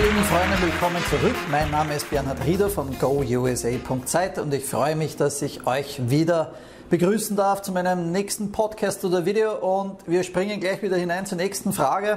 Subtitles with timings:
[0.00, 1.36] meine lieben Freunde, willkommen zurück.
[1.50, 6.54] Mein Name ist Bernhard Rieder von GoUSA.zeit und ich freue mich, dass ich euch wieder
[6.88, 11.36] begrüßen darf zu meinem nächsten Podcast oder Video und wir springen gleich wieder hinein zur
[11.36, 12.16] nächsten Frage,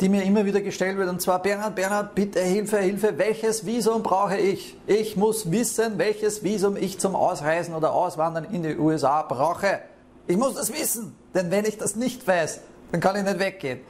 [0.00, 4.04] die mir immer wieder gestellt wird und zwar Bernhard, Bernhard, bitte Hilfe, Hilfe, welches Visum
[4.04, 4.76] brauche ich?
[4.86, 9.80] Ich muss wissen, welches Visum ich zum Ausreisen oder Auswandern in die USA brauche.
[10.28, 12.60] Ich muss das wissen, denn wenn ich das nicht weiß,
[12.92, 13.80] dann kann ich nicht weggehen.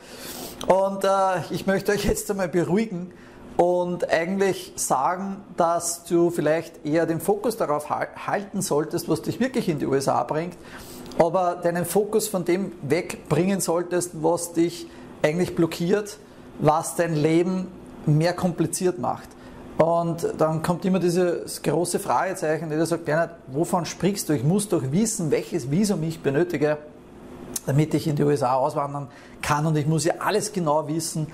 [0.67, 1.09] Und äh,
[1.51, 3.13] ich möchte euch jetzt einmal beruhigen
[3.57, 9.69] und eigentlich sagen, dass du vielleicht eher den Fokus darauf halten solltest, was dich wirklich
[9.69, 10.57] in die USA bringt,
[11.19, 14.89] aber deinen Fokus von dem wegbringen solltest, was dich
[15.23, 16.19] eigentlich blockiert,
[16.59, 17.69] was dein Leben
[18.07, 19.29] mehr kompliziert macht.
[19.79, 24.33] Und dann kommt immer dieses große Fragezeichen, der sagt, Bernhard, wovon sprichst du?
[24.33, 26.79] Ich muss doch wissen, welches Visum ich benötige
[27.67, 29.09] damit ich in die USA auswandern
[29.43, 31.27] kann und ich muss ja alles genau wissen.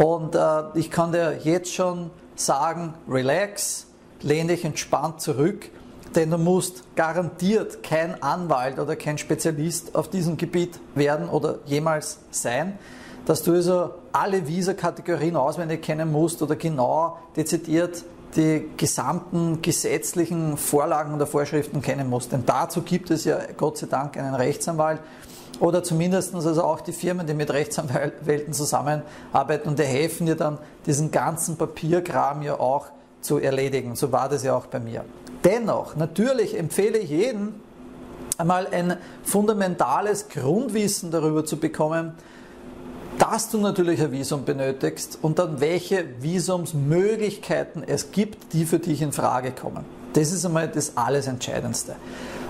[0.00, 3.84] Und äh, ich kann dir jetzt schon sagen, relax,
[4.22, 5.70] lehne dich entspannt zurück,
[6.14, 12.18] denn du musst garantiert kein Anwalt oder kein Spezialist auf diesem Gebiet werden oder jemals
[12.30, 12.78] sein,
[13.26, 18.02] dass du also alle Visa-Kategorien auswendig kennen musst oder genau dezidiert
[18.36, 22.32] die gesamten gesetzlichen Vorlagen oder Vorschriften kennen musst.
[22.32, 25.00] Denn dazu gibt es ja Gott sei Dank einen Rechtsanwalt
[25.60, 30.58] oder zumindest also auch die Firmen, die mit Rechtsanwälten zusammenarbeiten und die helfen dir dann,
[30.86, 32.86] diesen ganzen Papierkram ja auch
[33.20, 33.94] zu erledigen.
[33.94, 35.04] So war das ja auch bei mir.
[35.44, 37.54] Dennoch, natürlich empfehle ich jedem,
[38.38, 42.14] einmal ein fundamentales Grundwissen darüber zu bekommen,
[43.18, 49.02] dass du natürlich ein Visum benötigst und dann welche Visumsmöglichkeiten es gibt, die für dich
[49.02, 49.84] in Frage kommen.
[50.12, 51.96] Das ist einmal das alles Entscheidendste.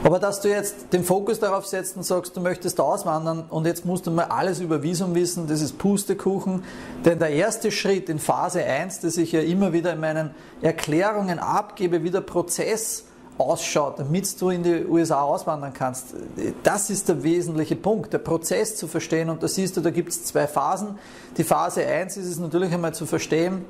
[0.03, 3.85] Aber dass du jetzt den Fokus darauf setzt und sagst, du möchtest auswandern und jetzt
[3.85, 6.65] musst du mal alles über Visum wissen, das ist Pustekuchen.
[7.05, 10.31] Denn der erste Schritt in Phase 1, das ich ja immer wieder in meinen
[10.63, 13.05] Erklärungen abgebe, wie der Prozess
[13.37, 16.15] ausschaut, damit du in die USA auswandern kannst.
[16.63, 19.29] Das ist der wesentliche Punkt, der Prozess zu verstehen.
[19.31, 20.99] Und da siehst du, da gibt es zwei Phasen.
[21.37, 23.65] Die Phase 1 ist es natürlich einmal zu verstehen,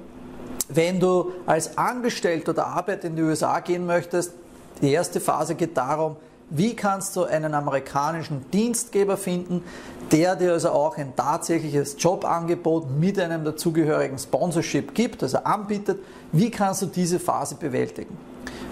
[0.68, 4.32] wenn du als Angestellter oder Arbeiter in die USA gehen möchtest,
[4.80, 6.16] die erste Phase geht darum,
[6.50, 9.62] wie kannst du einen amerikanischen Dienstgeber finden,
[10.10, 16.00] der dir also auch ein tatsächliches Jobangebot mit einem dazugehörigen Sponsorship gibt, also anbietet.
[16.32, 18.18] Wie kannst du diese Phase bewältigen?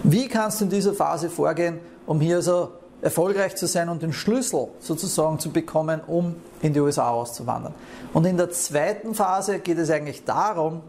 [0.02, 4.12] Wie kannst du in dieser Phase vorgehen, um hier also erfolgreich zu sein und den
[4.12, 7.74] Schlüssel sozusagen zu bekommen, um in die USA auszuwandern?
[8.12, 10.80] Und in der zweiten Phase geht es eigentlich darum,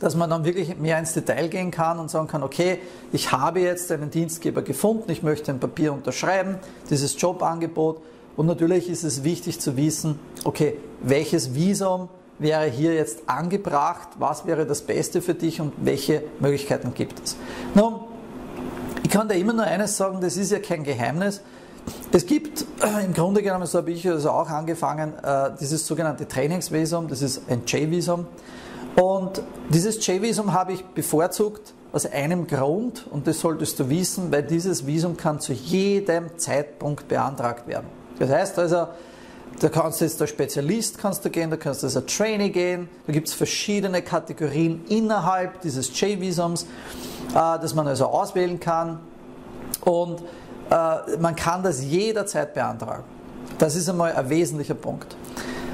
[0.00, 2.78] dass man dann wirklich mehr ins Detail gehen kann und sagen kann, okay,
[3.12, 6.56] ich habe jetzt einen Dienstgeber gefunden, ich möchte ein Papier unterschreiben,
[6.90, 8.02] dieses Jobangebot
[8.36, 12.08] und natürlich ist es wichtig zu wissen, okay, welches Visum
[12.38, 17.36] wäre hier jetzt angebracht, was wäre das Beste für dich und welche Möglichkeiten gibt es.
[17.74, 18.00] Nun,
[19.02, 21.40] ich kann dir immer nur eines sagen, das ist ja kein Geheimnis.
[22.12, 26.26] Es gibt äh, im Grunde genommen, so habe ich also auch angefangen, äh, dieses sogenannte
[26.28, 28.26] Trainingsvisum, das ist ein J-Visum.
[28.96, 34.42] Und dieses J-Visum habe ich bevorzugt aus einem Grund, und das solltest du wissen, weil
[34.42, 37.86] dieses Visum kann zu jedem Zeitpunkt beantragt werden.
[38.18, 38.88] Das heißt also,
[39.60, 42.88] da kannst du jetzt als Spezialist kannst du gehen, da kannst du als Trainee gehen,
[43.06, 46.64] da gibt es verschiedene Kategorien innerhalb dieses J-Visums, äh,
[47.34, 49.00] das man also auswählen kann.
[49.82, 50.22] Und
[50.70, 53.04] äh, man kann das jederzeit beantragen.
[53.58, 55.16] Das ist einmal ein wesentlicher Punkt.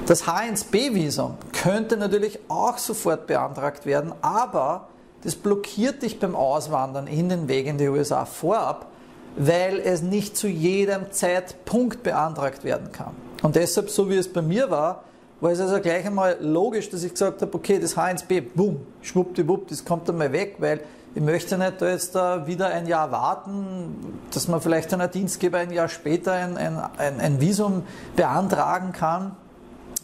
[0.07, 4.89] Das H1B-Visum könnte natürlich auch sofort beantragt werden, aber
[5.23, 8.87] das blockiert dich beim Auswandern in den Weg in die USA vorab,
[9.37, 13.15] weil es nicht zu jedem Zeitpunkt beantragt werden kann.
[13.43, 15.05] Und deshalb, so wie es bei mir war,
[15.41, 19.69] war es also gleich einmal logisch, dass ich gesagt habe, okay, das H1B, boom, schwuppdiwupp,
[19.69, 20.81] das kommt einmal weg, weil
[21.15, 25.59] ich möchte nicht da jetzt da wieder ein Jahr warten, dass man vielleicht einer Dienstgeber
[25.59, 27.85] ein Jahr später ein, ein, ein Visum
[28.17, 29.37] beantragen kann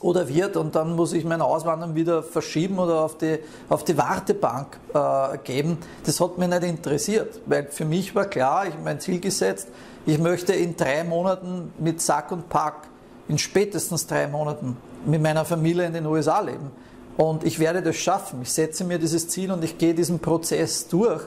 [0.01, 3.97] oder wird und dann muss ich mein Auswandern wieder verschieben oder auf die, auf die
[3.97, 5.79] Wartebank äh, geben.
[6.05, 9.69] Das hat mich nicht interessiert, weil für mich war klar, ich habe mein Ziel gesetzt,
[10.07, 12.89] ich möchte in drei Monaten mit Sack und Pack,
[13.29, 16.71] in spätestens drei Monaten mit meiner Familie in den USA leben.
[17.17, 18.41] Und ich werde das schaffen.
[18.43, 21.23] Ich setze mir dieses Ziel und ich gehe diesen Prozess durch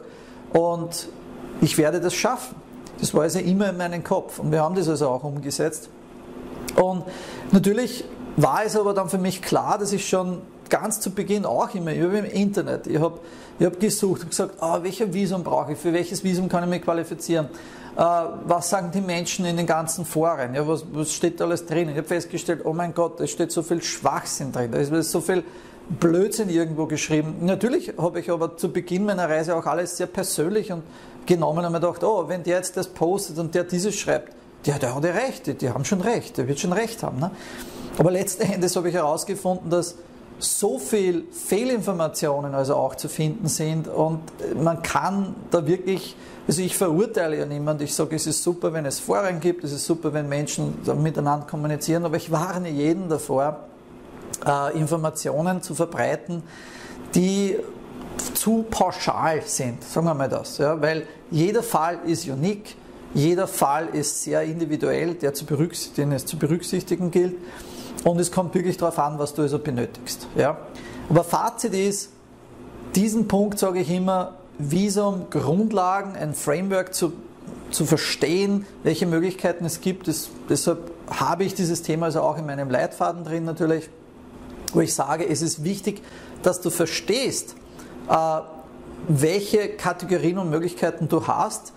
[0.54, 1.10] und
[1.60, 2.56] ich werde das schaffen.
[3.00, 5.90] Das war also immer in meinem Kopf und wir haben das also auch umgesetzt.
[6.76, 7.04] Und
[7.52, 8.06] natürlich
[8.38, 11.92] war es aber dann für mich klar, dass ich schon ganz zu Beginn auch immer,
[11.92, 13.20] habe im Internet, ich habe
[13.60, 16.70] ich hab gesucht und gesagt, ah, welcher Visum brauche ich, für welches Visum kann ich
[16.70, 17.50] mich qualifizieren.
[17.96, 20.56] was sagen die Menschen in den ganzen Foren?
[20.56, 21.90] Ja, was, was steht alles drin?
[21.90, 25.20] Ich habe festgestellt, oh mein Gott, da steht so viel Schwachsinn drin, da ist so
[25.20, 25.44] viel
[26.00, 27.36] Blödsinn irgendwo geschrieben.
[27.42, 30.84] Natürlich habe ich aber zu Beginn meiner Reise auch alles sehr persönlich und
[31.26, 34.34] genommen und mir gedacht, oh, wenn der jetzt das postet und der dieses schreibt,
[34.66, 37.20] ja, der hat ja recht, die, die haben schon recht, der wird schon recht haben.
[37.20, 37.32] Ne?
[37.98, 39.96] Aber letzten Endes habe ich herausgefunden, dass
[40.40, 44.22] so viel Fehlinformationen also auch zu finden sind und
[44.56, 46.16] man kann da wirklich,
[46.48, 49.72] also ich verurteile ja niemand, ich sage, es ist super, wenn es Foren gibt, es
[49.72, 53.68] ist super, wenn Menschen miteinander kommunizieren, aber ich warne jeden davor,
[54.46, 56.42] äh, Informationen zu verbreiten,
[57.14, 57.58] die
[58.34, 62.76] zu pauschal sind, sagen wir mal das, ja, weil jeder Fall ist unique,
[63.14, 67.36] jeder Fall ist sehr individuell, der zu den es zu berücksichtigen gilt.
[68.04, 70.28] Und es kommt wirklich darauf an, was du also benötigst.
[70.36, 70.58] Ja?
[71.10, 72.10] Aber Fazit ist,
[72.96, 77.14] diesen Punkt sage ich immer, Visum, Grundlagen, ein Framework zu,
[77.70, 80.08] zu verstehen, welche Möglichkeiten es gibt.
[80.08, 83.90] Das, deshalb habe ich dieses Thema also auch in meinem Leitfaden drin natürlich,
[84.74, 86.02] wo ich sage, es ist wichtig,
[86.44, 87.56] dass du verstehst,
[88.10, 88.40] äh,
[89.08, 91.74] welche Kategorien und Möglichkeiten du hast,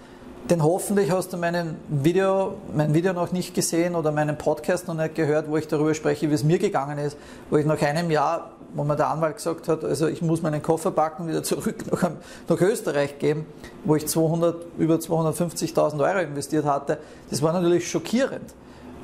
[0.51, 4.95] denn hoffentlich hast du meinen Video, mein Video noch nicht gesehen oder meinen Podcast noch
[4.95, 7.17] nicht gehört, wo ich darüber spreche, wie es mir gegangen ist,
[7.49, 10.63] wo ich nach einem Jahr, wo mir der Anwalt gesagt hat, also ich muss meinen
[10.63, 12.11] Koffer packen, wieder zurück nach,
[12.49, 13.47] nach Österreich gehen,
[13.85, 16.99] wo ich 200, über 250.000 Euro investiert hatte,
[17.31, 18.55] das war natürlich schockierend.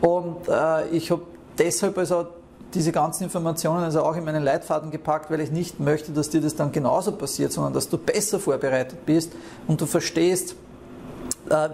[0.02, 1.22] Und äh, ich habe
[1.58, 2.26] deshalb also
[2.74, 6.40] diese ganzen Informationen also auch in meinen Leitfaden gepackt, weil ich nicht möchte, dass dir
[6.40, 9.32] das dann genauso passiert, sondern dass du besser vorbereitet bist
[9.66, 10.54] und du verstehst,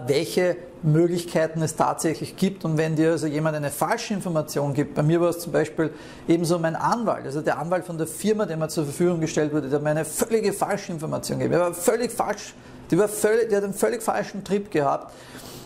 [0.07, 2.65] welche Möglichkeiten es tatsächlich gibt.
[2.65, 5.91] Und wenn dir also jemand eine falsche Information gibt, bei mir war es zum Beispiel
[6.27, 9.69] ebenso mein Anwalt, also der Anwalt von der Firma, der mir zur Verfügung gestellt wurde,
[9.69, 11.59] der mir eine völlige falsche Information gegeben.
[11.59, 12.53] War völlig falsch,
[12.89, 15.13] die war völlig, der hat einen völlig falschen Trip gehabt.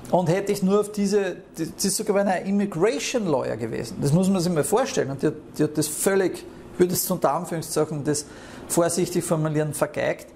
[0.10, 3.98] Und hätte ich nur auf diese, das ist sogar eine Immigration Lawyer gewesen.
[4.02, 5.12] Das muss man sich mal vorstellen.
[5.12, 6.44] Und die, die hat das völlig,
[6.74, 8.26] ich würde es unter Anführungszeichen das
[8.68, 10.28] vorsichtig formulieren, vergeigt.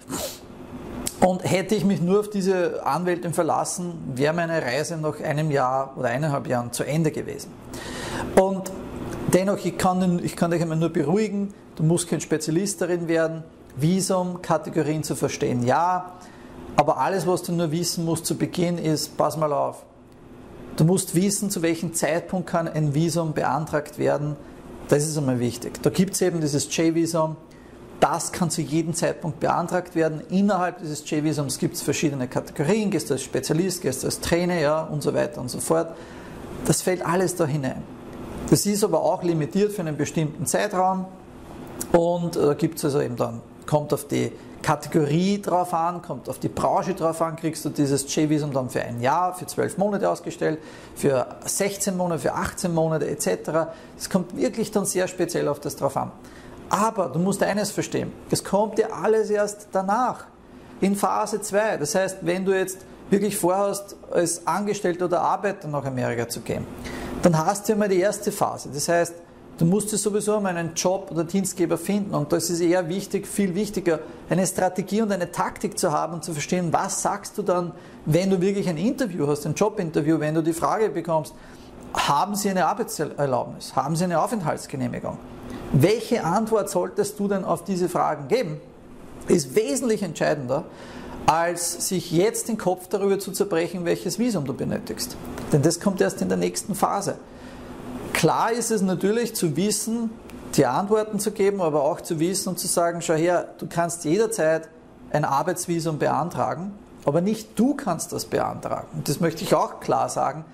[1.21, 5.93] Und hätte ich mich nur auf diese Anwältin verlassen, wäre meine Reise nach einem Jahr
[5.97, 7.51] oder eineinhalb Jahren zu Ende gewesen.
[8.39, 8.71] Und
[9.33, 13.43] dennoch, ich kann, ich kann dich einmal nur beruhigen, du musst kein Spezialist darin werden,
[13.77, 16.13] Visum, Kategorien zu verstehen, ja,
[16.75, 19.85] aber alles, was du nur wissen musst zu Beginn ist, pass mal auf,
[20.75, 24.35] du musst wissen, zu welchem Zeitpunkt kann ein Visum beantragt werden,
[24.87, 25.81] das ist einmal wichtig.
[25.81, 27.37] Da gibt es eben dieses J-Visum,
[27.99, 30.21] das kann zu jedem Zeitpunkt beantragt werden.
[30.29, 34.59] Innerhalb dieses J-Visums gibt es verschiedene Kategorien, gehst du als Spezialist, gehst du als Trainer
[34.59, 35.95] ja, und so weiter und so fort.
[36.65, 37.83] Das fällt alles da hinein.
[38.49, 41.05] Das ist aber auch limitiert für einen bestimmten Zeitraum
[41.91, 44.31] und da äh, gibt es also eben dann, kommt auf die
[44.61, 48.81] Kategorie drauf an, kommt auf die Branche drauf an, kriegst du dieses J-Visum dann für
[48.81, 50.59] ein Jahr, für zwölf Monate ausgestellt,
[50.95, 53.69] für 16 Monate, für 18 Monate etc.
[53.97, 56.11] Es kommt wirklich dann sehr speziell auf das drauf an.
[56.69, 60.25] Aber du musst eines verstehen, es kommt dir alles erst danach,
[60.81, 61.77] in Phase 2.
[61.77, 62.79] Das heißt, wenn du jetzt
[63.09, 66.65] wirklich vorhast, als Angestellter oder Arbeiter nach Amerika zu gehen,
[67.21, 68.69] dann hast du mal die erste Phase.
[68.73, 69.13] Das heißt,
[69.57, 73.27] du musst dir sowieso mal einen Job oder Dienstgeber finden und das ist eher wichtig,
[73.27, 77.43] viel wichtiger, eine Strategie und eine Taktik zu haben und zu verstehen, was sagst du
[77.43, 77.71] dann,
[78.05, 81.33] wenn du wirklich ein Interview hast, ein Jobinterview, wenn du die Frage bekommst,
[81.93, 85.17] haben Sie eine Arbeitserlaubnis, haben Sie eine Aufenthaltsgenehmigung?
[85.77, 88.61] Welche Antwort solltest du denn auf diese Fragen geben?
[89.27, 90.63] Ist wesentlich entscheidender,
[91.25, 95.17] als sich jetzt den Kopf darüber zu zerbrechen, welches Visum du benötigst.
[95.51, 97.17] Denn das kommt erst in der nächsten Phase.
[98.13, 100.11] Klar ist es natürlich zu wissen,
[100.55, 104.05] die Antworten zu geben, aber auch zu wissen und zu sagen, schau her, du kannst
[104.05, 104.69] jederzeit
[105.11, 106.71] ein Arbeitsvisum beantragen,
[107.03, 108.87] aber nicht du kannst das beantragen.
[108.93, 110.45] Und das möchte ich auch klar sagen.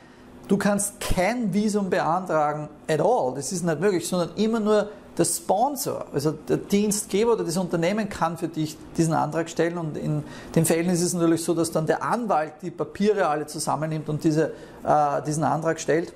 [0.47, 5.25] Du kannst kein Visum beantragen at all, das ist nicht möglich, sondern immer nur der
[5.25, 10.23] Sponsor, also der Dienstgeber oder das Unternehmen kann für dich diesen Antrag stellen und in
[10.55, 14.23] den Fällen ist es natürlich so, dass dann der Anwalt die Papiere alle zusammennimmt und
[14.23, 14.53] diese,
[14.83, 16.13] äh, diesen Antrag stellt.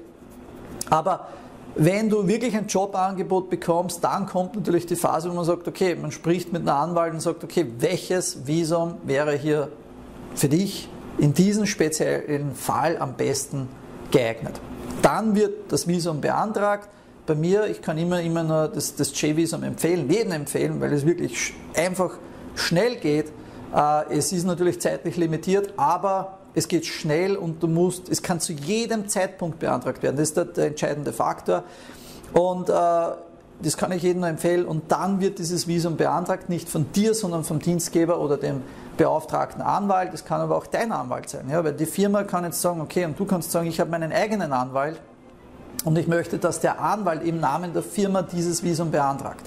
[0.89, 1.27] Aber
[1.75, 5.95] wenn du wirklich ein Jobangebot bekommst, dann kommt natürlich die Phase, wo man sagt, okay,
[5.95, 9.69] man spricht mit einem Anwalt und sagt, okay, welches Visum wäre hier
[10.35, 10.87] für dich
[11.17, 13.67] in diesem speziellen Fall am besten
[14.11, 14.59] geeignet.
[15.01, 16.87] Dann wird das Visum beantragt
[17.25, 21.05] bei mir, ich kann immer, immer nur das, das J-Visum empfehlen, jeden empfehlen, weil es
[21.05, 22.17] wirklich einfach
[22.55, 23.31] schnell geht.
[23.75, 28.39] Äh, es ist natürlich zeitlich limitiert, aber es geht schnell und du musst, es kann
[28.39, 30.15] zu jedem Zeitpunkt beantragt werden.
[30.15, 31.63] Das ist der, der entscheidende Faktor.
[32.33, 32.73] Und äh,
[33.61, 34.65] das kann ich jedem nur empfehlen.
[34.65, 38.61] Und dann wird dieses Visum beantragt, nicht von dir, sondern vom Dienstgeber oder dem
[38.97, 40.13] beauftragten Anwalt.
[40.13, 41.49] Das kann aber auch dein Anwalt sein.
[41.49, 41.63] Ja?
[41.63, 44.53] Weil die Firma kann jetzt sagen, okay, und du kannst sagen, ich habe meinen eigenen
[44.53, 44.99] Anwalt
[45.85, 49.45] und ich möchte, dass der Anwalt im Namen der Firma dieses Visum beantragt.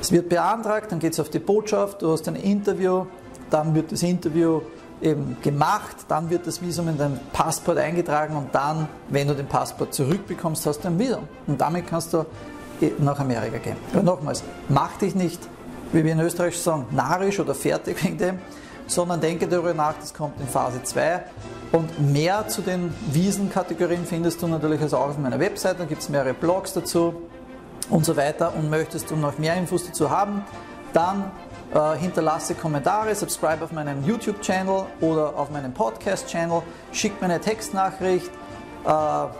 [0.00, 3.06] Es wird beantragt, dann geht es auf die Botschaft, du hast ein Interview,
[3.50, 4.62] dann wird das Interview
[5.00, 9.46] eben gemacht, dann wird das Visum in dein Passport eingetragen und dann, wenn du den
[9.46, 11.28] Passport zurückbekommst, hast du ein Visum.
[11.46, 12.24] Und damit kannst du
[12.98, 13.76] nach Amerika gehen.
[13.92, 15.40] Aber nochmals, mach dich nicht,
[15.92, 18.38] wie wir in Österreich sagen, narisch oder fertig wegen dem,
[18.86, 21.24] sondern denke darüber nach, das kommt in Phase 2.
[21.72, 26.02] Und mehr zu den Wiesenkategorien findest du natürlich also auch auf meiner Website, da gibt
[26.02, 27.14] es mehrere Blogs dazu
[27.88, 28.54] und so weiter.
[28.54, 30.44] Und möchtest du noch mehr Infos dazu haben,
[30.92, 31.30] dann
[31.74, 36.62] äh, hinterlasse Kommentare, subscribe auf meinem YouTube-Channel oder auf meinem Podcast-Channel,
[36.92, 38.30] schick mir eine Textnachricht,
[38.84, 38.90] äh,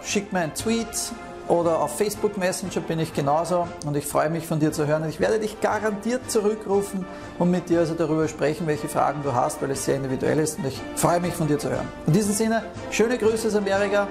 [0.02, 1.12] schick mir einen Tweet
[1.48, 5.08] oder auf Facebook Messenger bin ich genauso und ich freue mich von dir zu hören.
[5.08, 7.04] Ich werde dich garantiert zurückrufen
[7.38, 10.58] und mit dir also darüber sprechen, welche Fragen du hast, weil es sehr individuell ist
[10.58, 11.88] und ich freue mich von dir zu hören.
[12.06, 14.08] In diesem Sinne, schöne Grüße aus Amerika,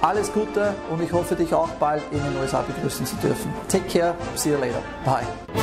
[0.00, 3.52] alles Gute und ich hoffe dich auch bald in den USA begrüßen zu dürfen.
[3.68, 4.82] Take care, see you later.
[5.04, 5.59] Bye.